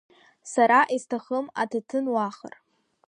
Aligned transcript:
Сара 0.51 0.79
исҭахым 0.95 1.45
аҭаҭын 1.61 2.05
уахар. 2.13 2.53